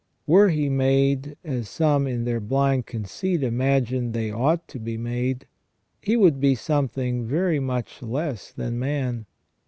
[0.25, 5.45] Were he made, as some in their blind conceit imagine they ought to be made,
[6.01, 9.27] he would be something very much less than man.